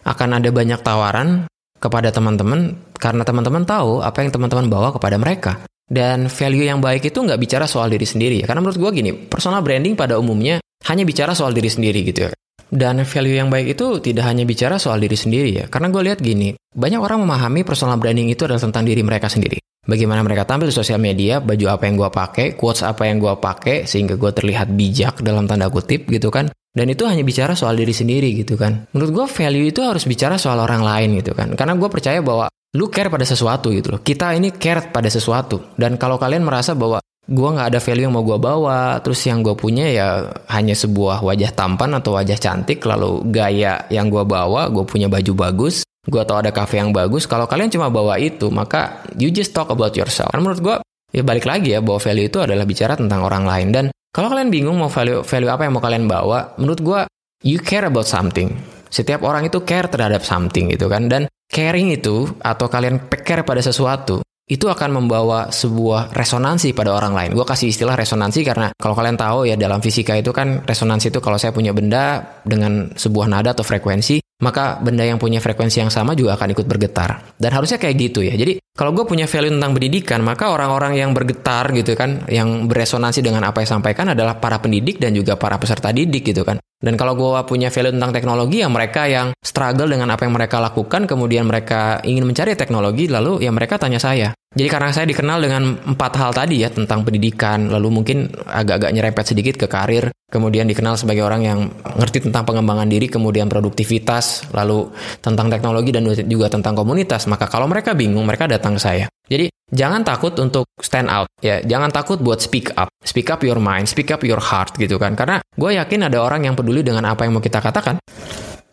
akan 0.06 0.42
ada 0.42 0.50
banyak 0.50 0.80
tawaran 0.82 1.50
kepada 1.78 2.10
teman-teman 2.14 2.78
karena 2.98 3.24
teman-teman 3.26 3.64
tahu 3.66 4.02
apa 4.02 4.26
yang 4.26 4.32
teman-teman 4.34 4.68
bawa 4.70 4.90
kepada 4.94 5.18
mereka. 5.18 5.54
Dan 5.84 6.32
value 6.32 6.66
yang 6.66 6.80
baik 6.82 7.14
itu 7.14 7.18
nggak 7.20 7.38
bicara 7.38 7.66
soal 7.70 7.92
diri 7.92 8.08
sendiri. 8.08 8.42
Karena 8.42 8.64
menurut 8.64 8.80
gue 8.80 8.92
gini, 9.04 9.12
personal 9.14 9.62
branding 9.62 9.94
pada 9.94 10.18
umumnya 10.18 10.58
hanya 10.90 11.04
bicara 11.06 11.38
soal 11.38 11.54
diri 11.54 11.70
sendiri 11.70 12.02
gitu 12.08 12.30
ya. 12.30 12.32
Dan 12.74 13.06
value 13.06 13.38
yang 13.38 13.54
baik 13.54 13.78
itu 13.78 14.02
tidak 14.02 14.26
hanya 14.26 14.50
bicara 14.50 14.82
soal 14.82 14.98
diri 14.98 15.14
sendiri 15.14 15.50
ya. 15.54 15.66
Karena 15.70 15.94
gue 15.94 16.02
lihat 16.10 16.18
gini, 16.18 16.58
banyak 16.58 16.98
orang 16.98 17.22
memahami 17.22 17.62
personal 17.62 18.02
branding 18.02 18.34
itu 18.34 18.50
adalah 18.50 18.66
tentang 18.66 18.82
diri 18.82 19.06
mereka 19.06 19.30
sendiri. 19.30 19.62
Bagaimana 19.84 20.26
mereka 20.26 20.48
tampil 20.48 20.72
di 20.72 20.76
sosial 20.76 20.98
media, 20.98 21.38
baju 21.38 21.66
apa 21.70 21.86
yang 21.86 22.02
gue 22.02 22.10
pakai, 22.10 22.58
quotes 22.58 22.82
apa 22.82 23.06
yang 23.06 23.22
gue 23.22 23.36
pakai, 23.38 23.86
sehingga 23.86 24.18
gue 24.18 24.32
terlihat 24.34 24.74
bijak 24.74 25.22
dalam 25.22 25.46
tanda 25.46 25.70
kutip 25.70 26.10
gitu 26.10 26.34
kan. 26.34 26.50
Dan 26.74 26.90
itu 26.90 27.06
hanya 27.06 27.22
bicara 27.22 27.54
soal 27.54 27.78
diri 27.78 27.94
sendiri 27.94 28.34
gitu 28.34 28.58
kan. 28.58 28.90
Menurut 28.98 29.12
gue 29.14 29.26
value 29.30 29.70
itu 29.70 29.86
harus 29.86 30.10
bicara 30.10 30.42
soal 30.42 30.58
orang 30.58 30.82
lain 30.82 31.22
gitu 31.22 31.38
kan. 31.38 31.54
Karena 31.54 31.78
gue 31.78 31.86
percaya 31.86 32.18
bahwa 32.26 32.50
lu 32.74 32.90
care 32.90 33.14
pada 33.14 33.22
sesuatu 33.22 33.70
gitu 33.70 33.94
loh. 33.94 34.02
Kita 34.02 34.34
ini 34.34 34.50
care 34.58 34.90
pada 34.90 35.06
sesuatu. 35.14 35.78
Dan 35.78 36.02
kalau 36.02 36.18
kalian 36.18 36.42
merasa 36.42 36.74
bahwa 36.74 36.98
gue 37.24 37.50
nggak 37.56 37.68
ada 37.72 37.80
value 37.80 38.04
yang 38.10 38.16
mau 38.16 38.26
gue 38.26 38.40
bawa. 38.40 39.00
Terus 39.00 39.20
yang 39.28 39.40
gue 39.40 39.56
punya 39.56 39.88
ya 39.88 40.08
hanya 40.52 40.76
sebuah 40.76 41.24
wajah 41.24 41.52
tampan 41.56 41.96
atau 41.96 42.16
wajah 42.16 42.36
cantik. 42.36 42.84
Lalu 42.84 43.32
gaya 43.32 43.88
yang 43.88 44.12
gue 44.12 44.24
bawa 44.28 44.68
gue 44.68 44.84
punya 44.84 45.08
baju 45.08 45.32
bagus. 45.36 45.88
Gue 46.04 46.20
tau 46.28 46.44
ada 46.44 46.52
cafe 46.52 46.84
yang 46.84 46.92
bagus. 46.92 47.24
Kalau 47.24 47.48
kalian 47.48 47.72
cuma 47.72 47.88
bawa 47.88 48.20
itu 48.20 48.52
maka 48.52 49.08
you 49.16 49.32
just 49.32 49.56
talk 49.56 49.72
about 49.72 49.96
yourself. 49.96 50.28
Karena 50.36 50.44
menurut 50.44 50.62
gue 50.62 50.76
ya 51.16 51.24
balik 51.24 51.48
lagi 51.48 51.72
ya 51.72 51.80
bahwa 51.80 52.00
value 52.04 52.28
itu 52.28 52.44
adalah 52.44 52.68
bicara 52.68 53.00
tentang 53.00 53.24
orang 53.24 53.48
lain. 53.48 53.68
Dan 53.72 53.86
kalau 54.12 54.28
kalian 54.28 54.52
bingung 54.52 54.76
mau 54.76 54.92
value 54.92 55.24
value 55.24 55.52
apa 55.52 55.64
yang 55.64 55.74
mau 55.80 55.84
kalian 55.84 56.06
bawa 56.06 56.60
menurut 56.60 56.80
gue 56.84 57.02
you 57.48 57.60
care 57.64 57.88
about 57.88 58.06
something. 58.06 58.52
Setiap 58.94 59.26
orang 59.26 59.48
itu 59.50 59.64
care 59.64 59.88
terhadap 59.88 60.28
something 60.28 60.70
gitu 60.70 60.92
kan. 60.92 61.08
Dan 61.08 61.32
caring 61.48 61.96
itu 61.96 62.28
atau 62.44 62.68
kalian 62.68 63.08
care 63.24 63.48
pada 63.48 63.64
sesuatu 63.64 64.20
itu 64.54 64.70
akan 64.70 65.02
membawa 65.02 65.50
sebuah 65.50 66.14
resonansi 66.14 66.78
pada 66.78 66.94
orang 66.94 67.18
lain. 67.18 67.30
Gue 67.34 67.42
kasih 67.42 67.74
istilah 67.74 67.98
resonansi 67.98 68.46
karena 68.46 68.70
kalau 68.78 68.94
kalian 68.94 69.18
tahu 69.18 69.50
ya 69.50 69.58
dalam 69.58 69.82
fisika 69.82 70.14
itu 70.14 70.30
kan 70.30 70.62
resonansi 70.62 71.10
itu 71.10 71.18
kalau 71.18 71.42
saya 71.42 71.50
punya 71.50 71.74
benda 71.74 72.22
dengan 72.46 72.94
sebuah 72.94 73.26
nada 73.26 73.58
atau 73.58 73.66
frekuensi, 73.66 74.22
maka 74.46 74.78
benda 74.78 75.02
yang 75.02 75.18
punya 75.18 75.42
frekuensi 75.42 75.82
yang 75.82 75.90
sama 75.90 76.14
juga 76.14 76.38
akan 76.38 76.54
ikut 76.54 76.70
bergetar. 76.70 77.34
Dan 77.34 77.50
harusnya 77.50 77.82
kayak 77.82 77.96
gitu 77.98 78.22
ya. 78.22 78.38
Jadi 78.38 78.62
kalau 78.78 78.94
gue 78.94 79.06
punya 79.10 79.26
value 79.26 79.54
tentang 79.54 79.72
pendidikan, 79.74 80.20
maka 80.22 80.52
orang-orang 80.54 81.00
yang 81.00 81.16
bergetar 81.16 81.72
gitu 81.74 81.98
kan, 81.98 82.28
yang 82.30 82.70
beresonansi 82.70 83.26
dengan 83.26 83.48
apa 83.50 83.66
yang 83.66 83.80
sampaikan 83.80 84.14
adalah 84.14 84.38
para 84.38 84.60
pendidik 84.60 85.02
dan 85.02 85.16
juga 85.18 85.40
para 85.40 85.58
peserta 85.58 85.90
didik 85.96 86.30
gitu 86.30 86.44
kan. 86.46 86.62
Dan 86.84 87.00
kalau 87.00 87.16
gue 87.16 87.32
punya 87.48 87.72
value 87.72 87.96
tentang 87.96 88.12
teknologi, 88.12 88.60
ya 88.60 88.68
mereka 88.68 89.08
yang 89.08 89.32
struggle 89.40 89.88
dengan 89.88 90.12
apa 90.12 90.28
yang 90.28 90.36
mereka 90.36 90.60
lakukan, 90.60 91.08
kemudian 91.08 91.48
mereka 91.48 92.04
ingin 92.04 92.28
mencari 92.28 92.60
teknologi, 92.60 93.08
lalu 93.08 93.40
ya 93.40 93.56
mereka 93.56 93.80
tanya 93.80 94.04
saya. 94.04 94.36
Jadi 94.54 94.70
karena 94.70 94.94
saya 94.94 95.10
dikenal 95.10 95.42
dengan 95.42 95.82
empat 95.82 96.14
hal 96.22 96.30
tadi 96.30 96.62
ya, 96.62 96.70
tentang 96.70 97.02
pendidikan, 97.02 97.74
lalu 97.74 97.90
mungkin 97.90 98.30
agak-agak 98.30 98.94
nyerempet 98.94 99.26
sedikit 99.26 99.58
ke 99.58 99.66
karir, 99.66 100.14
kemudian 100.30 100.70
dikenal 100.70 100.94
sebagai 100.94 101.26
orang 101.26 101.42
yang 101.42 101.60
ngerti 101.98 102.30
tentang 102.30 102.46
pengembangan 102.46 102.86
diri, 102.86 103.10
kemudian 103.10 103.50
produktivitas, 103.50 104.54
lalu 104.54 104.94
tentang 105.26 105.50
teknologi 105.50 105.90
dan 105.90 106.06
juga 106.06 106.54
tentang 106.54 106.78
komunitas, 106.78 107.26
maka 107.26 107.50
kalau 107.50 107.66
mereka 107.66 107.98
bingung, 107.98 108.30
mereka 108.30 108.46
datang 108.46 108.78
ke 108.78 108.82
saya. 108.82 109.06
Jadi 109.26 109.50
jangan 109.74 110.06
takut 110.06 110.36
untuk 110.38 110.70
stand 110.78 111.10
out 111.10 111.26
ya 111.42 111.64
jangan 111.64 111.90
takut 111.90 112.22
buat 112.22 112.44
speak 112.44 112.76
up. 112.78 112.92
Speak 113.02 113.32
up 113.34 113.42
your 113.42 113.58
mind 113.58 113.90
speak 113.90 114.12
up 114.14 114.22
your 114.22 114.38
heart 114.38 114.76
gitu 114.78 115.00
kan. 115.02 115.16
Karena 115.18 115.40
gue 115.42 115.72
yakin 115.74 116.12
ada 116.12 116.22
orang 116.22 116.46
yang 116.46 116.54
peduli 116.54 116.86
dengan 116.86 117.08
apa 117.10 117.26
yang 117.26 117.34
mau 117.34 117.42
kita 117.42 117.64
katakan 117.64 117.98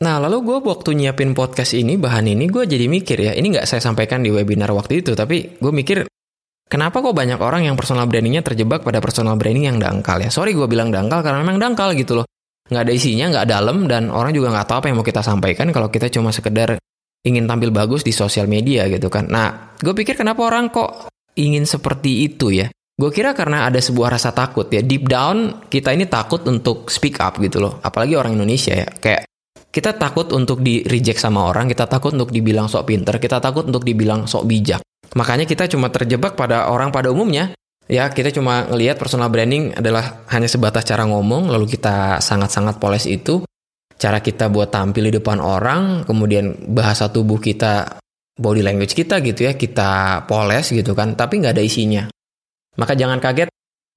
nah 0.00 0.16
lalu 0.16 0.49
gue 0.49 0.59
waktu 0.64 0.97
nyiapin 0.97 1.37
podcast 1.37 1.76
ini 1.76 2.00
bahan 2.00 2.25
ini 2.33 2.49
gue 2.49 2.64
jadi 2.64 2.88
mikir 2.88 3.19
ya 3.21 3.33
ini 3.37 3.52
nggak 3.52 3.69
saya 3.69 3.85
sampaikan 3.85 4.25
di 4.25 4.33
webinar 4.33 4.73
waktu 4.73 5.04
itu 5.04 5.12
tapi 5.12 5.61
gue 5.61 5.73
mikir 5.73 6.09
Kenapa 6.71 7.02
kok 7.02 7.19
banyak 7.19 7.42
orang 7.42 7.66
yang 7.66 7.75
personal 7.75 8.07
brandingnya 8.07 8.47
terjebak 8.47 8.87
pada 8.87 9.02
personal 9.02 9.35
branding 9.35 9.75
yang 9.75 9.83
dangkal 9.83 10.23
ya? 10.23 10.30
Sorry 10.30 10.54
gue 10.54 10.71
bilang 10.71 10.95
dangkal 10.95 11.26
karena 11.26 11.42
memang 11.42 11.59
dangkal 11.59 11.99
gitu 11.99 12.23
loh. 12.23 12.26
nggak 12.71 12.87
ada 12.87 12.92
isinya, 12.95 13.26
nggak 13.35 13.47
dalam, 13.50 13.90
dan 13.90 14.14
orang 14.14 14.30
juga 14.30 14.54
nggak 14.54 14.71
tahu 14.71 14.76
apa 14.78 14.87
yang 14.87 15.02
mau 15.02 15.02
kita 15.02 15.26
sampaikan 15.26 15.75
kalau 15.75 15.90
kita 15.90 16.07
cuma 16.07 16.30
sekedar 16.30 16.78
ingin 17.26 17.50
tampil 17.50 17.75
bagus 17.75 18.07
di 18.07 18.14
sosial 18.14 18.47
media 18.47 18.87
gitu 18.87 19.11
kan. 19.11 19.26
Nah, 19.26 19.75
gue 19.75 19.90
pikir 19.90 20.14
kenapa 20.14 20.47
orang 20.47 20.71
kok 20.71 21.11
ingin 21.35 21.66
seperti 21.66 22.30
itu 22.30 22.54
ya? 22.54 22.71
Gue 22.95 23.11
kira 23.11 23.35
karena 23.35 23.66
ada 23.66 23.83
sebuah 23.83 24.14
rasa 24.14 24.30
takut 24.30 24.71
ya. 24.71 24.87
Deep 24.87 25.11
down 25.11 25.66
kita 25.66 25.90
ini 25.90 26.07
takut 26.07 26.47
untuk 26.47 26.87
speak 26.95 27.19
up 27.19 27.42
gitu 27.42 27.59
loh. 27.59 27.83
Apalagi 27.83 28.14
orang 28.14 28.38
Indonesia 28.38 28.78
ya. 28.78 28.87
Kayak 28.87 29.26
kita 29.71 29.95
takut 29.95 30.27
untuk 30.35 30.67
di 30.67 30.83
reject 30.83 31.23
sama 31.23 31.47
orang, 31.47 31.71
kita 31.71 31.87
takut 31.87 32.11
untuk 32.11 32.35
dibilang 32.35 32.67
sok 32.67 32.91
pinter, 32.91 33.23
kita 33.23 33.39
takut 33.39 33.67
untuk 33.71 33.87
dibilang 33.87 34.27
sok 34.27 34.45
bijak. 34.50 34.83
Makanya 35.15 35.47
kita 35.47 35.71
cuma 35.71 35.91
terjebak 35.91 36.35
pada 36.35 36.71
orang 36.71 36.91
pada 36.91 37.11
umumnya. 37.11 37.55
Ya, 37.91 38.07
kita 38.07 38.31
cuma 38.31 38.71
ngelihat 38.71 39.03
personal 39.03 39.31
branding 39.35 39.75
adalah 39.75 40.23
hanya 40.31 40.47
sebatas 40.47 40.87
cara 40.87 41.03
ngomong, 41.07 41.50
lalu 41.50 41.67
kita 41.75 42.23
sangat-sangat 42.23 42.79
poles 42.79 43.07
itu. 43.07 43.43
Cara 43.99 44.23
kita 44.23 44.47
buat 44.47 44.71
tampil 44.71 45.11
di 45.11 45.19
depan 45.19 45.43
orang, 45.43 46.07
kemudian 46.07 46.71
bahasa 46.71 47.11
tubuh 47.11 47.43
kita, 47.43 47.99
body 48.39 48.62
language 48.62 48.95
kita 48.95 49.19
gitu 49.23 49.50
ya, 49.50 49.59
kita 49.59 50.23
poles 50.31 50.71
gitu 50.71 50.95
kan, 50.95 51.19
tapi 51.19 51.43
nggak 51.43 51.59
ada 51.59 51.62
isinya. 51.67 52.07
Maka 52.79 52.95
jangan 52.95 53.19
kaget 53.19 53.50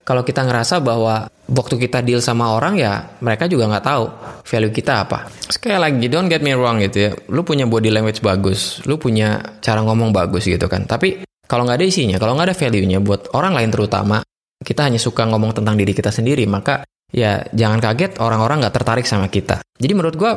kalau 0.04 0.22
kita 0.28 0.44
ngerasa 0.44 0.84
bahwa 0.84 1.32
waktu 1.48 1.76
kita 1.80 2.04
deal 2.04 2.20
sama 2.20 2.52
orang 2.56 2.76
ya 2.76 3.16
mereka 3.24 3.48
juga 3.48 3.72
nggak 3.72 3.86
tahu 3.88 4.06
value 4.44 4.76
kita 4.76 5.08
apa. 5.08 5.32
Sekali 5.48 5.80
lagi, 5.80 6.06
don't 6.12 6.28
get 6.28 6.44
me 6.44 6.52
wrong 6.56 6.84
gitu 6.84 6.98
ya. 7.00 7.12
Lu 7.32 7.48
punya 7.48 7.64
body 7.64 7.90
language 7.92 8.20
bagus, 8.20 8.84
lu 8.84 9.00
punya 9.00 9.40
cara 9.64 9.80
ngomong 9.84 10.12
bagus 10.12 10.48
gitu 10.48 10.68
kan. 10.68 10.84
Tapi 10.84 11.24
kalau 11.48 11.64
nggak 11.64 11.80
ada 11.80 11.88
isinya, 11.88 12.18
kalau 12.20 12.36
nggak 12.36 12.52
ada 12.52 12.58
value-nya 12.58 13.00
buat 13.00 13.32
orang 13.36 13.56
lain 13.56 13.72
terutama, 13.72 14.18
kita 14.64 14.88
hanya 14.88 15.00
suka 15.00 15.28
ngomong 15.28 15.56
tentang 15.56 15.76
diri 15.76 15.92
kita 15.96 16.12
sendiri, 16.12 16.48
maka 16.48 16.84
ya 17.12 17.44
jangan 17.52 17.80
kaget 17.80 18.20
orang-orang 18.20 18.64
nggak 18.64 18.76
tertarik 18.76 19.08
sama 19.08 19.28
kita. 19.32 19.64
Jadi 19.80 19.94
menurut 19.96 20.16
gue, 20.16 20.32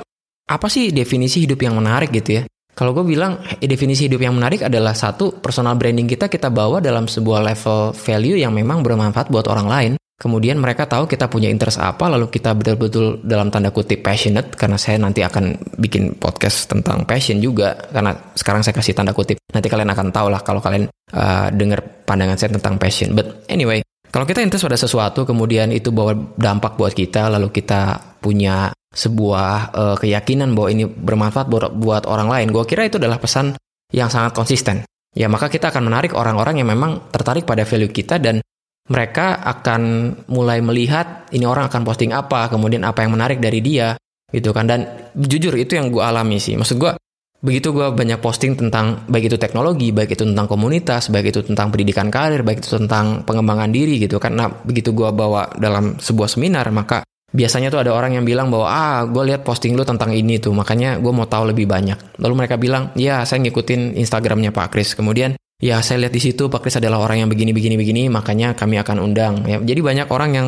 apa 0.46 0.66
sih 0.70 0.94
definisi 0.94 1.42
hidup 1.42 1.58
yang 1.58 1.74
menarik 1.78 2.14
gitu 2.14 2.38
ya? 2.38 2.46
Kalau 2.76 2.92
gue 2.92 3.08
bilang 3.08 3.40
definisi 3.56 4.04
hidup 4.04 4.20
yang 4.20 4.36
menarik 4.36 4.60
adalah 4.60 4.92
satu 4.92 5.40
personal 5.40 5.80
branding 5.80 6.04
kita 6.04 6.28
kita 6.28 6.52
bawa 6.52 6.84
dalam 6.84 7.08
sebuah 7.08 7.40
level 7.40 7.96
value 7.96 8.36
yang 8.36 8.52
memang 8.52 8.84
bermanfaat 8.84 9.32
buat 9.32 9.48
orang 9.48 9.64
lain. 9.64 9.92
Kemudian 10.16 10.60
mereka 10.60 10.84
tahu 10.84 11.08
kita 11.08 11.28
punya 11.28 11.48
interest 11.48 11.80
apa, 11.80 12.08
lalu 12.08 12.28
kita 12.28 12.52
betul-betul 12.52 13.24
dalam 13.24 13.48
tanda 13.48 13.72
kutip 13.72 14.04
passionate 14.04 14.52
karena 14.56 14.76
saya 14.76 15.00
nanti 15.00 15.24
akan 15.24 15.76
bikin 15.76 16.20
podcast 16.20 16.68
tentang 16.68 17.04
passion 17.08 17.40
juga 17.40 17.76
karena 17.92 18.12
sekarang 18.36 18.60
saya 18.60 18.76
kasih 18.76 18.92
tanda 18.92 19.16
kutip. 19.16 19.40
Nanti 19.52 19.68
kalian 19.72 19.92
akan 19.92 20.12
tahu 20.12 20.28
lah 20.28 20.40
kalau 20.44 20.60
kalian 20.60 20.88
uh, 21.16 21.48
dengar 21.52 21.80
pandangan 22.04 22.36
saya 22.36 22.56
tentang 22.60 22.76
passion. 22.76 23.12
But 23.16 23.44
anyway, 23.48 23.84
kalau 24.08 24.28
kita 24.28 24.40
interest 24.40 24.68
pada 24.68 24.80
sesuatu 24.80 25.24
kemudian 25.24 25.72
itu 25.72 25.92
bawa 25.92 26.16
dampak 26.36 26.76
buat 26.80 26.96
kita, 26.96 27.28
lalu 27.32 27.52
kita 27.52 28.16
punya 28.20 28.72
sebuah 28.96 29.76
uh, 29.76 29.96
keyakinan 30.00 30.56
bahwa 30.56 30.68
ini 30.72 30.88
bermanfaat 30.88 31.46
buat, 31.52 31.76
buat 31.76 32.08
orang 32.08 32.32
lain, 32.32 32.48
gue 32.48 32.64
kira 32.64 32.88
itu 32.88 32.96
adalah 32.96 33.20
pesan 33.20 33.52
yang 33.92 34.08
sangat 34.08 34.32
konsisten. 34.32 34.82
Ya 35.12 35.28
maka 35.28 35.52
kita 35.52 35.68
akan 35.68 35.92
menarik 35.92 36.16
orang-orang 36.16 36.64
yang 36.64 36.68
memang 36.72 37.12
tertarik 37.12 37.44
pada 37.44 37.68
value 37.68 37.92
kita 37.92 38.16
dan 38.16 38.40
mereka 38.86 39.40
akan 39.42 40.12
mulai 40.32 40.62
melihat 40.64 41.28
ini 41.34 41.44
orang 41.44 41.68
akan 41.68 41.82
posting 41.84 42.16
apa, 42.16 42.48
kemudian 42.48 42.86
apa 42.88 43.04
yang 43.04 43.12
menarik 43.12 43.42
dari 43.42 43.60
dia, 43.60 43.98
gitu 44.32 44.54
kan. 44.56 44.64
Dan 44.64 45.12
jujur 45.12 45.52
itu 45.58 45.76
yang 45.76 45.92
gue 45.92 46.00
alami 46.00 46.40
sih. 46.40 46.54
Maksud 46.56 46.76
gue 46.78 46.92
begitu 47.36 47.70
gue 47.74 47.92
banyak 47.92 48.16
posting 48.22 48.56
tentang 48.56 49.04
baik 49.10 49.28
itu 49.28 49.36
teknologi, 49.36 49.92
baik 49.92 50.16
itu 50.16 50.24
tentang 50.24 50.46
komunitas, 50.48 51.12
baik 51.12 51.34
itu 51.34 51.40
tentang 51.44 51.68
pendidikan 51.68 52.08
karir, 52.08 52.46
baik 52.46 52.64
itu 52.64 52.78
tentang 52.78 53.26
pengembangan 53.26 53.68
diri 53.74 54.00
gitu 54.00 54.16
kan. 54.22 54.32
Nah 54.38 54.48
begitu 54.64 54.94
gue 54.94 55.10
bawa 55.10 55.52
dalam 55.58 55.98
sebuah 55.98 56.30
seminar 56.30 56.70
maka 56.70 57.02
biasanya 57.34 57.72
tuh 57.72 57.82
ada 57.82 57.90
orang 57.90 58.14
yang 58.14 58.24
bilang 58.24 58.52
bahwa 58.52 58.66
ah 58.70 59.02
gue 59.02 59.22
lihat 59.26 59.42
posting 59.42 59.74
lu 59.74 59.82
tentang 59.82 60.14
ini 60.14 60.38
tuh 60.38 60.54
makanya 60.54 61.00
gue 61.02 61.12
mau 61.12 61.26
tahu 61.26 61.50
lebih 61.50 61.66
banyak. 61.66 62.18
Lalu 62.22 62.34
mereka 62.44 62.56
bilang 62.60 62.94
ya 62.94 63.26
saya 63.26 63.42
ngikutin 63.42 63.98
instagramnya 63.98 64.54
Pak 64.54 64.72
Kris. 64.72 64.94
Kemudian 64.94 65.34
ya 65.58 65.82
saya 65.82 66.06
lihat 66.06 66.14
di 66.14 66.22
situ 66.22 66.46
Pak 66.46 66.62
Kris 66.62 66.78
adalah 66.78 67.02
orang 67.02 67.26
yang 67.26 67.30
begini 67.30 67.50
begini 67.50 67.74
begini 67.74 68.02
makanya 68.06 68.54
kami 68.54 68.78
akan 68.78 68.96
undang. 69.02 69.42
Ya 69.44 69.58
jadi 69.58 69.80
banyak 69.82 70.08
orang 70.12 70.30
yang 70.32 70.46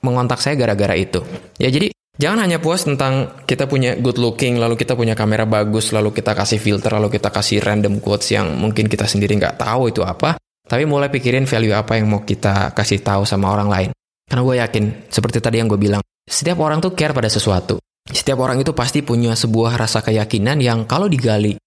mengontak 0.00 0.38
saya 0.38 0.54
gara-gara 0.56 0.94
itu. 0.94 1.20
Ya 1.58 1.68
jadi 1.68 1.90
jangan 2.16 2.46
hanya 2.46 2.62
puas 2.62 2.86
tentang 2.86 3.42
kita 3.44 3.66
punya 3.66 3.96
good 3.98 4.16
looking 4.16 4.56
lalu 4.60 4.78
kita 4.78 4.94
punya 4.94 5.18
kamera 5.18 5.44
bagus 5.44 5.90
lalu 5.90 6.14
kita 6.14 6.36
kasih 6.36 6.60
filter 6.60 6.92
lalu 6.94 7.16
kita 7.16 7.32
kasih 7.32 7.58
random 7.60 7.98
quotes 7.98 8.32
yang 8.32 8.60
mungkin 8.60 8.88
kita 8.88 9.08
sendiri 9.08 9.36
nggak 9.40 9.56
tahu 9.56 9.88
itu 9.88 10.04
apa 10.04 10.36
tapi 10.70 10.86
mulai 10.86 11.10
pikirin 11.10 11.50
value 11.50 11.74
apa 11.74 11.98
yang 11.98 12.06
mau 12.06 12.22
kita 12.22 12.70
kasih 12.78 13.02
tahu 13.02 13.26
sama 13.26 13.50
orang 13.50 13.66
lain. 13.66 13.90
Karena 14.30 14.46
gue 14.46 14.56
yakin 14.62 14.84
seperti 15.10 15.42
tadi 15.42 15.58
yang 15.58 15.66
gue 15.66 15.74
bilang 15.74 15.98
setiap 16.30 16.62
orang 16.62 16.78
tuh 16.78 16.94
care 16.94 17.10
pada 17.10 17.26
sesuatu. 17.26 17.82
Setiap 18.06 18.38
orang 18.38 18.62
itu 18.62 18.70
pasti 18.70 19.02
punya 19.02 19.34
sebuah 19.34 19.74
rasa 19.74 20.00
keyakinan 20.00 20.62
yang 20.62 20.86
kalau 20.86 21.10
digali, 21.10 21.58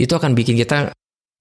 itu 0.00 0.12
akan 0.12 0.32
bikin 0.32 0.56
kita 0.56 0.88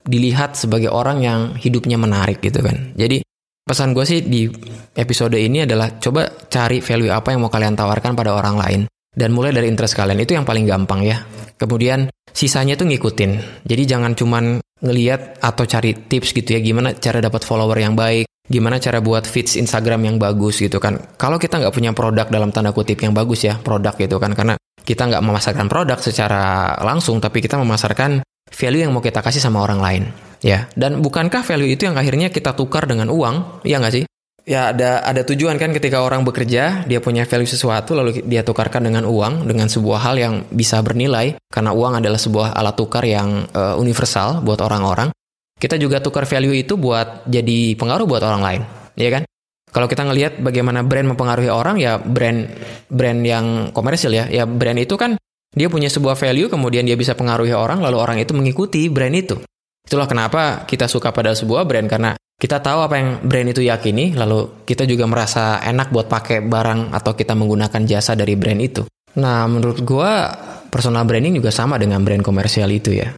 dilihat 0.04 0.60
sebagai 0.60 0.92
orang 0.92 1.24
yang 1.24 1.40
hidupnya 1.56 1.96
menarik 1.96 2.44
gitu 2.44 2.60
kan. 2.60 2.96
Jadi 2.96 3.24
pesan 3.64 3.92
gue 3.92 4.04
sih 4.08 4.24
di 4.24 4.48
episode 4.96 5.36
ini 5.36 5.68
adalah 5.68 6.00
coba 6.00 6.28
cari 6.48 6.80
value 6.80 7.12
apa 7.12 7.36
yang 7.36 7.44
mau 7.44 7.52
kalian 7.52 7.76
tawarkan 7.76 8.16
pada 8.16 8.36
orang 8.36 8.56
lain. 8.60 8.82
Dan 9.18 9.34
mulai 9.34 9.50
dari 9.50 9.66
interest 9.66 9.98
kalian, 9.98 10.22
itu 10.22 10.38
yang 10.38 10.46
paling 10.46 10.70
gampang 10.70 11.02
ya. 11.02 11.26
Kemudian 11.58 12.06
sisanya 12.30 12.78
tuh 12.78 12.86
ngikutin. 12.86 13.66
Jadi 13.66 13.84
jangan 13.90 14.14
cuman 14.14 14.62
ngeliat 14.78 15.42
atau 15.42 15.66
cari 15.66 15.98
tips 16.06 16.38
gitu 16.38 16.54
ya, 16.54 16.62
gimana 16.62 16.94
cara 16.94 17.18
dapat 17.18 17.42
follower 17.42 17.82
yang 17.82 17.98
baik, 17.98 18.30
gimana 18.48 18.80
cara 18.80 19.04
buat 19.04 19.28
feeds 19.28 19.60
Instagram 19.60 20.08
yang 20.08 20.16
bagus 20.18 20.64
gitu 20.64 20.80
kan. 20.80 20.98
Kalau 21.20 21.36
kita 21.36 21.60
nggak 21.60 21.74
punya 21.76 21.92
produk 21.92 22.28
dalam 22.32 22.50
tanda 22.56 22.72
kutip 22.72 23.00
yang 23.04 23.12
bagus 23.12 23.44
ya, 23.44 23.60
produk 23.60 23.94
gitu 23.96 24.18
kan, 24.18 24.34
karena 24.34 24.56
kita 24.88 25.04
nggak 25.08 25.24
memasarkan 25.24 25.68
produk 25.68 26.00
secara 26.00 26.74
langsung, 26.82 27.20
tapi 27.20 27.44
kita 27.44 27.60
memasarkan 27.60 28.24
value 28.48 28.88
yang 28.88 28.96
mau 28.96 29.04
kita 29.04 29.20
kasih 29.20 29.44
sama 29.44 29.60
orang 29.60 29.80
lain, 29.84 30.04
ya. 30.40 30.72
Dan 30.74 31.04
bukankah 31.04 31.44
value 31.44 31.76
itu 31.76 31.86
yang 31.86 32.00
akhirnya 32.00 32.32
kita 32.32 32.56
tukar 32.56 32.88
dengan 32.88 33.12
uang, 33.12 33.68
ya 33.68 33.84
nggak 33.84 33.94
sih? 33.94 34.06
Ya 34.48 34.72
ada 34.72 35.04
ada 35.04 35.28
tujuan 35.28 35.60
kan 35.60 35.76
ketika 35.76 36.00
orang 36.00 36.24
bekerja 36.24 36.88
dia 36.88 37.00
punya 37.04 37.28
value 37.28 37.52
sesuatu 37.52 38.00
lalu 38.00 38.24
dia 38.24 38.48
tukarkan 38.48 38.80
dengan 38.80 39.04
uang 39.04 39.44
dengan 39.44 39.68
sebuah 39.68 40.00
hal 40.08 40.16
yang 40.16 40.34
bisa 40.48 40.80
bernilai 40.80 41.36
karena 41.52 41.76
uang 41.76 42.00
adalah 42.00 42.16
sebuah 42.16 42.56
alat 42.56 42.80
tukar 42.80 43.04
yang 43.04 43.44
uh, 43.52 43.76
universal 43.76 44.40
buat 44.40 44.64
orang-orang 44.64 45.12
kita 45.58 45.76
juga 45.82 45.98
tukar 45.98 46.30
value 46.30 46.54
itu 46.54 46.78
buat 46.78 47.26
jadi 47.26 47.74
pengaruh 47.74 48.06
buat 48.06 48.22
orang 48.22 48.42
lain, 48.46 48.62
ya 48.94 49.10
kan? 49.10 49.24
Kalau 49.68 49.90
kita 49.90 50.08
ngelihat 50.08 50.40
bagaimana 50.40 50.86
brand 50.86 51.12
mempengaruhi 51.12 51.52
orang, 51.52 51.82
ya 51.82 52.00
brand 52.00 52.48
brand 52.88 53.20
yang 53.26 53.76
komersil 53.76 54.14
ya, 54.14 54.30
ya 54.30 54.46
brand 54.48 54.78
itu 54.80 54.96
kan 54.96 55.18
dia 55.52 55.68
punya 55.68 55.90
sebuah 55.90 56.14
value, 56.14 56.48
kemudian 56.48 56.86
dia 56.86 56.94
bisa 56.94 57.18
pengaruhi 57.18 57.52
orang, 57.52 57.82
lalu 57.82 57.98
orang 57.98 58.18
itu 58.22 58.32
mengikuti 58.38 58.88
brand 58.88 59.14
itu. 59.18 59.42
Itulah 59.84 60.06
kenapa 60.06 60.64
kita 60.70 60.86
suka 60.86 61.10
pada 61.10 61.34
sebuah 61.34 61.66
brand 61.66 61.90
karena 61.90 62.14
kita 62.38 62.62
tahu 62.62 62.86
apa 62.86 62.96
yang 63.02 63.10
brand 63.26 63.50
itu 63.50 63.66
yakini, 63.66 64.14
lalu 64.14 64.62
kita 64.62 64.86
juga 64.86 65.10
merasa 65.10 65.58
enak 65.66 65.90
buat 65.90 66.06
pakai 66.06 66.46
barang 66.46 66.94
atau 66.94 67.12
kita 67.18 67.34
menggunakan 67.34 67.82
jasa 67.84 68.14
dari 68.14 68.38
brand 68.38 68.62
itu. 68.62 68.86
Nah, 69.18 69.50
menurut 69.50 69.82
gua 69.82 70.30
personal 70.70 71.10
branding 71.10 71.42
juga 71.42 71.50
sama 71.50 71.82
dengan 71.82 72.06
brand 72.06 72.22
komersial 72.22 72.70
itu 72.70 72.94
ya 72.94 73.10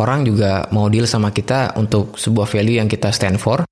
orang 0.00 0.24
juga 0.24 0.68
mau 0.72 0.88
deal 0.92 1.08
sama 1.08 1.32
kita 1.32 1.76
untuk 1.80 2.16
sebuah 2.16 2.48
value 2.48 2.80
yang 2.80 2.88
kita 2.88 3.12
stand 3.12 3.40
for, 3.40 3.64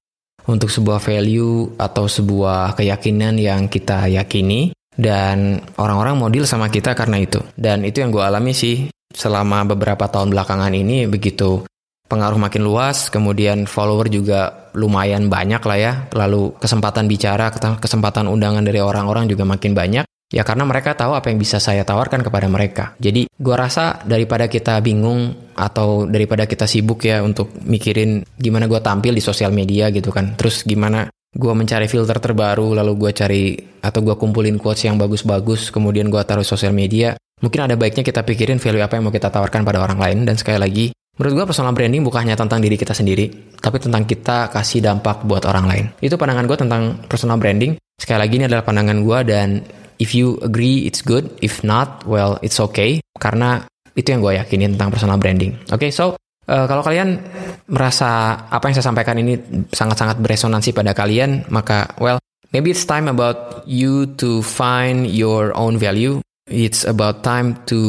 untuk 0.44 0.68
sebuah 0.68 1.00
value 1.00 1.76
atau 1.80 2.04
sebuah 2.04 2.76
keyakinan 2.76 3.40
yang 3.40 3.68
kita 3.68 4.08
yakini, 4.08 4.76
dan 4.94 5.58
orang-orang 5.80 6.14
mau 6.20 6.30
deal 6.30 6.46
sama 6.46 6.68
kita 6.68 6.94
karena 6.94 7.20
itu. 7.20 7.40
Dan 7.56 7.82
itu 7.84 8.00
yang 8.04 8.12
gue 8.12 8.22
alami 8.22 8.52
sih 8.52 8.88
selama 9.14 9.64
beberapa 9.64 10.10
tahun 10.10 10.34
belakangan 10.34 10.74
ini 10.74 11.06
begitu 11.06 11.64
pengaruh 12.04 12.36
makin 12.36 12.62
luas, 12.62 13.08
kemudian 13.08 13.64
follower 13.64 14.12
juga 14.12 14.70
lumayan 14.76 15.32
banyak 15.32 15.62
lah 15.64 15.78
ya, 15.78 15.92
lalu 16.12 16.52
kesempatan 16.60 17.08
bicara, 17.08 17.48
kesempatan 17.80 18.28
undangan 18.28 18.62
dari 18.62 18.78
orang-orang 18.78 19.26
juga 19.26 19.48
makin 19.48 19.72
banyak. 19.72 20.04
Ya 20.34 20.42
karena 20.42 20.66
mereka 20.66 20.98
tahu 20.98 21.14
apa 21.14 21.30
yang 21.30 21.38
bisa 21.38 21.62
saya 21.62 21.86
tawarkan 21.86 22.26
kepada 22.26 22.50
mereka. 22.50 22.98
Jadi 22.98 23.30
gua 23.38 23.54
rasa 23.54 24.02
daripada 24.02 24.50
kita 24.50 24.82
bingung 24.82 25.54
atau 25.54 26.10
daripada 26.10 26.50
kita 26.50 26.66
sibuk 26.66 27.06
ya 27.06 27.22
untuk 27.22 27.54
mikirin 27.62 28.26
gimana 28.34 28.66
gua 28.66 28.82
tampil 28.82 29.14
di 29.14 29.22
sosial 29.22 29.54
media 29.54 29.94
gitu 29.94 30.10
kan. 30.10 30.34
Terus 30.34 30.66
gimana 30.66 31.06
gua 31.30 31.54
mencari 31.54 31.86
filter 31.86 32.18
terbaru 32.18 32.74
lalu 32.74 32.98
gua 32.98 33.14
cari 33.14 33.54
atau 33.78 34.02
gua 34.02 34.18
kumpulin 34.18 34.58
quotes 34.58 34.82
yang 34.90 34.98
bagus-bagus 34.98 35.70
kemudian 35.70 36.10
gua 36.10 36.26
taruh 36.26 36.42
sosial 36.42 36.74
media. 36.74 37.14
Mungkin 37.38 37.70
ada 37.70 37.78
baiknya 37.78 38.02
kita 38.02 38.26
pikirin 38.26 38.58
value 38.58 38.82
apa 38.82 38.98
yang 38.98 39.06
mau 39.06 39.14
kita 39.14 39.30
tawarkan 39.30 39.62
pada 39.62 39.86
orang 39.86 40.02
lain 40.02 40.18
dan 40.26 40.34
sekali 40.34 40.58
lagi 40.58 40.86
Menurut 41.14 41.34
gue 41.38 41.46
personal 41.46 41.70
branding 41.70 42.02
bukan 42.02 42.26
hanya 42.26 42.34
tentang 42.34 42.58
diri 42.58 42.74
kita 42.74 42.90
sendiri, 42.90 43.54
tapi 43.62 43.78
tentang 43.78 44.02
kita 44.02 44.50
kasih 44.50 44.82
dampak 44.82 45.22
buat 45.22 45.46
orang 45.46 45.66
lain. 45.70 45.84
Itu 46.02 46.18
pandangan 46.18 46.42
gue 46.50 46.58
tentang 46.58 46.82
personal 47.06 47.38
branding. 47.38 47.78
Sekali 47.94 48.18
lagi 48.18 48.34
ini 48.42 48.50
adalah 48.50 48.66
pandangan 48.66 48.98
gue 48.98 49.18
dan 49.22 49.62
if 49.98 50.14
you 50.14 50.38
agree 50.42 50.86
it's 50.86 51.00
good. 51.02 51.30
If 51.40 51.62
not 51.62 52.06
well 52.08 52.38
it's 52.40 52.58
okay. 52.60 53.00
Karena 53.18 53.62
itu 53.94 54.10
yang 54.10 54.20
gue 54.20 54.34
yakinin 54.38 54.74
tentang 54.74 54.90
personal 54.90 55.18
branding. 55.18 55.54
Oke 55.70 55.88
okay, 55.88 55.90
so 55.94 56.18
uh, 56.50 56.66
kalau 56.66 56.82
kalian 56.82 57.22
merasa 57.70 58.42
apa 58.50 58.68
yang 58.68 58.74
saya 58.76 58.90
sampaikan 58.90 59.16
ini 59.22 59.38
sangat-sangat 59.70 60.18
beresonansi 60.18 60.74
pada 60.74 60.92
kalian 60.92 61.46
maka 61.48 61.88
well 62.02 62.18
maybe 62.50 62.74
it's 62.74 62.84
time 62.84 63.06
about 63.06 63.62
you 63.64 64.10
to 64.18 64.42
find 64.42 65.08
your 65.10 65.54
own 65.54 65.78
value. 65.78 66.20
It's 66.44 66.84
about 66.84 67.24
time 67.24 67.56
to 67.72 67.80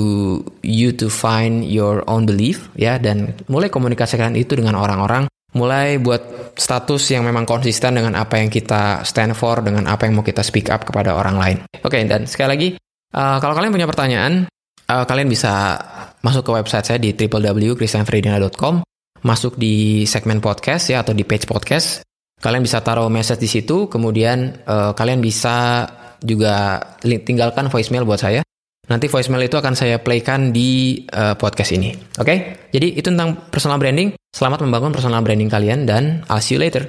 you 0.64 0.96
to 0.96 1.12
find 1.12 1.68
your 1.68 2.08
own 2.08 2.24
belief 2.24 2.72
ya 2.80 2.96
dan 2.96 3.36
mulai 3.52 3.68
komunikasikan 3.68 4.32
itu 4.40 4.56
dengan 4.56 4.80
orang-orang 4.80 5.28
mulai 5.56 5.98
buat 5.98 6.54
status 6.56 7.16
yang 7.16 7.24
memang 7.24 7.48
konsisten 7.48 7.96
dengan 7.96 8.20
apa 8.20 8.40
yang 8.40 8.52
kita 8.52 9.08
stand 9.08 9.34
for 9.34 9.64
dengan 9.64 9.88
apa 9.88 10.08
yang 10.08 10.20
mau 10.20 10.26
kita 10.26 10.44
speak 10.44 10.68
up 10.68 10.84
kepada 10.84 11.16
orang 11.16 11.36
lain 11.40 11.58
oke 11.82 11.92
okay, 11.92 12.04
dan 12.04 12.28
sekali 12.28 12.50
lagi 12.52 12.70
uh, 13.16 13.38
kalau 13.40 13.56
kalian 13.56 13.72
punya 13.72 13.88
pertanyaan 13.88 14.46
uh, 14.92 15.06
kalian 15.08 15.32
bisa 15.32 15.80
masuk 16.20 16.46
ke 16.46 16.52
website 16.52 16.86
saya 16.86 17.00
di 17.00 17.16
www.christianfredina.com 17.16 18.84
masuk 19.26 19.58
di 19.58 20.06
segmen 20.06 20.44
podcast 20.44 20.92
ya 20.92 21.02
atau 21.02 21.16
di 21.16 21.24
page 21.24 21.48
podcast 21.48 22.04
kalian 22.44 22.62
bisa 22.62 22.84
taruh 22.84 23.08
message 23.08 23.42
di 23.42 23.50
situ 23.50 23.88
kemudian 23.88 24.60
uh, 24.68 24.92
kalian 24.92 25.24
bisa 25.24 25.88
juga 26.26 26.82
tinggalkan 27.02 27.68
voicemail 27.68 28.08
buat 28.08 28.22
saya. 28.22 28.45
Nanti 28.86 29.10
voicemail 29.10 29.50
itu 29.50 29.58
akan 29.58 29.74
saya 29.74 29.98
playkan 29.98 30.54
di 30.54 31.02
uh, 31.10 31.34
podcast 31.34 31.74
ini. 31.74 31.94
Oke? 32.22 32.26
Okay? 32.26 32.38
Jadi 32.70 32.88
itu 33.02 33.08
tentang 33.10 33.50
personal 33.50 33.82
branding. 33.82 34.14
Selamat 34.30 34.62
membangun 34.62 34.94
personal 34.94 35.26
branding 35.26 35.50
kalian 35.50 35.90
dan 35.90 36.22
I'll 36.30 36.44
see 36.44 36.58
you 36.58 36.62
later. 36.62 36.86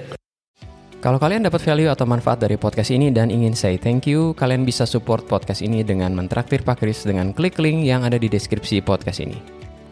Kalau 1.01 1.23
kalian 1.23 1.47
dapat 1.47 1.63
value 1.63 1.87
atau 1.87 2.03
manfaat 2.03 2.43
dari 2.43 2.59
podcast 2.59 2.91
ini 2.91 3.15
dan 3.15 3.31
ingin 3.31 3.55
say 3.55 3.79
thank 3.79 4.11
you, 4.11 4.35
kalian 4.35 4.67
bisa 4.67 4.83
support 4.83 5.23
podcast 5.29 5.63
ini 5.63 5.87
dengan 5.87 6.11
mentraktir 6.13 6.67
Pak 6.67 6.83
Kris 6.83 7.07
dengan 7.07 7.31
klik 7.31 7.63
link 7.63 7.87
yang 7.87 8.03
ada 8.03 8.19
di 8.19 8.27
deskripsi 8.27 8.83
podcast 8.83 9.23
ini. 9.23 9.39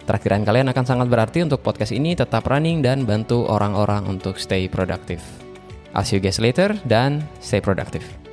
Traktiran 0.04 0.42
kalian 0.42 0.68
akan 0.74 0.84
sangat 0.84 1.06
berarti 1.08 1.46
untuk 1.46 1.62
podcast 1.62 1.94
ini 1.94 2.12
tetap 2.18 2.44
running 2.50 2.82
dan 2.82 3.06
bantu 3.08 3.46
orang-orang 3.46 4.04
untuk 4.10 4.36
stay 4.36 4.66
productive. 4.66 5.22
I'll 5.94 6.02
see 6.02 6.18
you 6.18 6.24
guys 6.24 6.42
later 6.42 6.74
dan 6.84 7.22
stay 7.38 7.62
productive. 7.62 8.23